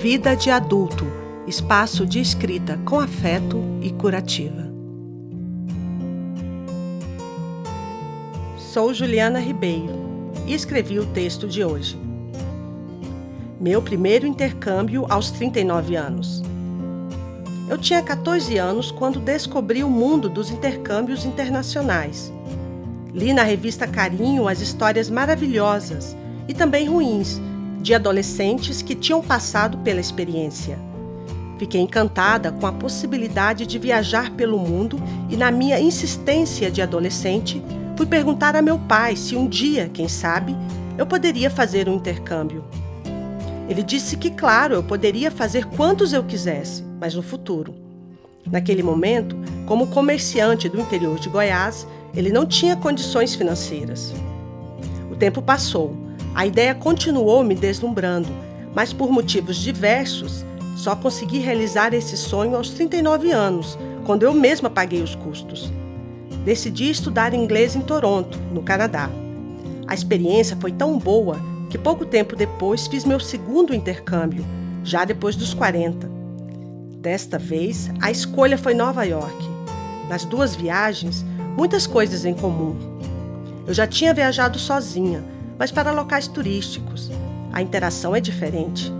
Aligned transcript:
Vida 0.00 0.36
de 0.36 0.48
Adulto 0.48 1.04
espaço 1.44 2.06
de 2.06 2.20
escrita 2.20 2.78
com 2.84 3.00
afeto 3.00 3.60
e 3.82 3.90
curativa. 3.90 4.70
Sou 8.56 8.94
Juliana 8.94 9.40
Ribeiro 9.40 10.30
e 10.46 10.54
escrevi 10.54 11.00
o 11.00 11.06
texto 11.06 11.48
de 11.48 11.64
hoje. 11.64 11.98
Meu 13.60 13.82
primeiro 13.82 14.24
intercâmbio 14.24 15.04
aos 15.08 15.32
39 15.32 15.96
anos. 15.96 16.44
Eu 17.68 17.76
tinha 17.76 18.00
14 18.00 18.56
anos 18.56 18.92
quando 18.92 19.18
descobri 19.18 19.82
o 19.82 19.90
mundo 19.90 20.28
dos 20.28 20.48
intercâmbios 20.48 21.24
internacionais. 21.24 22.32
Li 23.12 23.32
na 23.32 23.42
revista 23.42 23.84
Carinho 23.88 24.46
as 24.46 24.60
histórias 24.60 25.10
maravilhosas 25.10 26.16
e 26.46 26.54
também 26.54 26.86
ruins 26.86 27.40
de 27.80 27.94
adolescentes 27.94 28.82
que 28.82 28.94
tinham 28.94 29.22
passado 29.22 29.78
pela 29.78 30.00
experiência. 30.00 30.78
Fiquei 31.58 31.80
encantada 31.80 32.52
com 32.52 32.66
a 32.66 32.72
possibilidade 32.72 33.66
de 33.66 33.78
viajar 33.78 34.30
pelo 34.32 34.58
mundo 34.58 35.00
e, 35.28 35.36
na 35.36 35.50
minha 35.50 35.80
insistência 35.80 36.70
de 36.70 36.80
adolescente, 36.80 37.62
fui 37.96 38.06
perguntar 38.06 38.54
a 38.54 38.62
meu 38.62 38.78
pai 38.78 39.16
se 39.16 39.34
um 39.34 39.48
dia, 39.48 39.90
quem 39.92 40.08
sabe, 40.08 40.56
eu 40.96 41.04
poderia 41.06 41.50
fazer 41.50 41.88
um 41.88 41.96
intercâmbio. 41.96 42.64
Ele 43.68 43.82
disse 43.82 44.16
que, 44.16 44.30
claro, 44.30 44.74
eu 44.74 44.82
poderia 44.82 45.30
fazer 45.30 45.66
quantos 45.66 46.12
eu 46.12 46.22
quisesse, 46.22 46.84
mas 47.00 47.14
no 47.14 47.22
futuro. 47.22 47.74
Naquele 48.46 48.82
momento, 48.82 49.36
como 49.66 49.88
comerciante 49.88 50.68
do 50.68 50.80
interior 50.80 51.18
de 51.18 51.28
Goiás, 51.28 51.86
ele 52.14 52.30
não 52.30 52.46
tinha 52.46 52.76
condições 52.76 53.34
financeiras. 53.34 54.14
O 55.10 55.16
tempo 55.16 55.42
passou 55.42 56.07
a 56.38 56.46
ideia 56.46 56.72
continuou 56.72 57.42
me 57.42 57.52
deslumbrando, 57.52 58.28
mas 58.72 58.92
por 58.92 59.10
motivos 59.10 59.56
diversos, 59.56 60.44
só 60.76 60.94
consegui 60.94 61.40
realizar 61.40 61.92
esse 61.92 62.16
sonho 62.16 62.54
aos 62.54 62.70
39 62.70 63.32
anos, 63.32 63.76
quando 64.06 64.22
eu 64.22 64.32
mesma 64.32 64.70
paguei 64.70 65.02
os 65.02 65.16
custos. 65.16 65.72
Decidi 66.44 66.90
estudar 66.90 67.34
inglês 67.34 67.74
em 67.74 67.80
Toronto, 67.80 68.38
no 68.54 68.62
Canadá. 68.62 69.10
A 69.88 69.94
experiência 69.94 70.56
foi 70.60 70.70
tão 70.70 70.96
boa 70.96 71.40
que 71.68 71.76
pouco 71.76 72.06
tempo 72.06 72.36
depois 72.36 72.86
fiz 72.86 73.04
meu 73.04 73.18
segundo 73.18 73.74
intercâmbio, 73.74 74.46
já 74.84 75.04
depois 75.04 75.34
dos 75.34 75.52
40. 75.52 76.08
Desta 77.00 77.36
vez, 77.36 77.90
a 78.00 78.12
escolha 78.12 78.56
foi 78.56 78.74
Nova 78.74 79.02
York. 79.02 79.44
Nas 80.08 80.24
duas 80.24 80.54
viagens, 80.54 81.26
muitas 81.56 81.84
coisas 81.84 82.24
em 82.24 82.32
comum. 82.32 82.76
Eu 83.66 83.74
já 83.74 83.88
tinha 83.88 84.14
viajado 84.14 84.56
sozinha, 84.56 85.24
mas 85.58 85.72
para 85.72 85.90
locais 85.90 86.28
turísticos. 86.28 87.10
A 87.52 87.60
interação 87.60 88.14
é 88.14 88.20
diferente. 88.20 88.92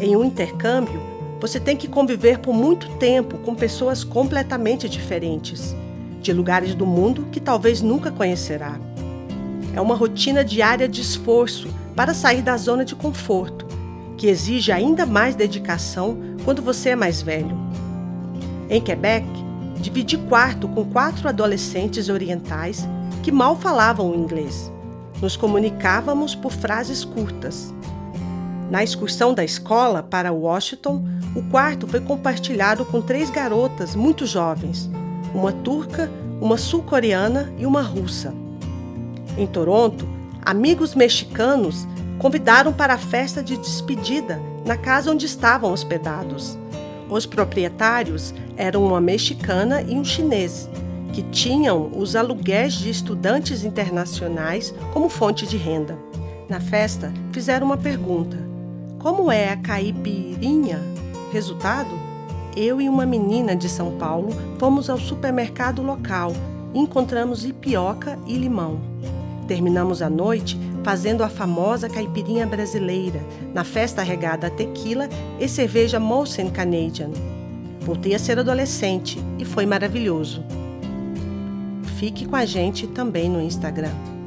Em 0.00 0.14
um 0.16 0.24
intercâmbio, 0.24 1.02
você 1.40 1.58
tem 1.58 1.76
que 1.76 1.88
conviver 1.88 2.38
por 2.38 2.54
muito 2.54 2.88
tempo 2.96 3.38
com 3.38 3.54
pessoas 3.54 4.04
completamente 4.04 4.88
diferentes, 4.88 5.74
de 6.20 6.32
lugares 6.32 6.74
do 6.74 6.86
mundo 6.86 7.26
que 7.32 7.40
talvez 7.40 7.82
nunca 7.82 8.10
conhecerá. 8.10 8.78
É 9.74 9.80
uma 9.80 9.94
rotina 9.94 10.44
diária 10.44 10.88
de 10.88 11.00
esforço 11.00 11.68
para 11.94 12.14
sair 12.14 12.42
da 12.42 12.56
zona 12.56 12.84
de 12.84 12.94
conforto, 12.94 13.66
que 14.16 14.26
exige 14.26 14.72
ainda 14.72 15.06
mais 15.06 15.34
dedicação 15.34 16.18
quando 16.44 16.62
você 16.62 16.90
é 16.90 16.96
mais 16.96 17.22
velho. 17.22 17.56
Em 18.68 18.80
Quebec, 18.80 19.26
dividi 19.80 20.16
quarto 20.16 20.68
com 20.68 20.84
quatro 20.84 21.28
adolescentes 21.28 22.08
orientais 22.08 22.86
que 23.22 23.30
mal 23.30 23.56
falavam 23.56 24.14
inglês. 24.14 24.72
Nos 25.20 25.36
comunicávamos 25.36 26.34
por 26.34 26.52
frases 26.52 27.04
curtas. 27.04 27.74
Na 28.70 28.84
excursão 28.84 29.34
da 29.34 29.42
escola 29.42 30.02
para 30.02 30.32
Washington, 30.32 31.04
o 31.34 31.42
quarto 31.50 31.86
foi 31.86 32.00
compartilhado 32.00 32.84
com 32.84 33.00
três 33.00 33.30
garotas 33.30 33.96
muito 33.96 34.26
jovens: 34.26 34.88
uma 35.34 35.52
turca, 35.52 36.10
uma 36.40 36.56
sul-coreana 36.56 37.52
e 37.58 37.66
uma 37.66 37.82
russa. 37.82 38.32
Em 39.36 39.46
Toronto, 39.46 40.06
amigos 40.44 40.94
mexicanos 40.94 41.86
convidaram 42.18 42.72
para 42.72 42.94
a 42.94 42.98
festa 42.98 43.42
de 43.42 43.56
despedida 43.56 44.40
na 44.64 44.76
casa 44.76 45.10
onde 45.10 45.26
estavam 45.26 45.72
hospedados. 45.72 46.58
Os 47.08 47.24
proprietários 47.24 48.34
eram 48.56 48.84
uma 48.84 49.00
mexicana 49.00 49.82
e 49.82 49.94
um 49.94 50.04
chinês, 50.04 50.68
que 51.18 51.22
tinham 51.32 51.90
os 51.96 52.14
aluguéis 52.14 52.74
de 52.74 52.88
estudantes 52.88 53.64
internacionais 53.64 54.72
como 54.92 55.08
fonte 55.08 55.48
de 55.48 55.56
renda. 55.56 55.98
Na 56.48 56.60
festa, 56.60 57.12
fizeram 57.32 57.66
uma 57.66 57.76
pergunta: 57.76 58.38
Como 59.00 59.28
é 59.28 59.50
a 59.50 59.56
caipirinha? 59.56 60.80
Resultado? 61.32 61.90
Eu 62.56 62.80
e 62.80 62.88
uma 62.88 63.04
menina 63.04 63.56
de 63.56 63.68
São 63.68 63.98
Paulo 63.98 64.28
fomos 64.60 64.88
ao 64.88 64.96
supermercado 64.96 65.82
local 65.82 66.32
e 66.72 66.78
encontramos 66.78 67.44
ipioca 67.44 68.16
e 68.24 68.36
limão. 68.36 68.78
Terminamos 69.48 70.00
a 70.00 70.08
noite 70.08 70.56
fazendo 70.84 71.24
a 71.24 71.28
famosa 71.28 71.88
caipirinha 71.88 72.46
brasileira, 72.46 73.20
na 73.52 73.64
festa 73.64 74.04
regada 74.04 74.46
a 74.46 74.50
tequila 74.50 75.08
e 75.40 75.48
cerveja 75.48 75.98
Molson 75.98 76.48
Canadian. 76.48 77.10
Voltei 77.80 78.14
a 78.14 78.20
ser 78.20 78.38
adolescente 78.38 79.18
e 79.36 79.44
foi 79.44 79.66
maravilhoso. 79.66 80.44
Fique 81.98 82.26
com 82.26 82.36
a 82.36 82.44
gente 82.44 82.86
também 82.86 83.28
no 83.28 83.42
Instagram. 83.42 84.17